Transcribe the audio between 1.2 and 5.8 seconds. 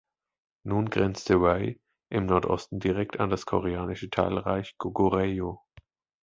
Wei im Nordosten direkt an das koreanische Teilreich Goguryeo.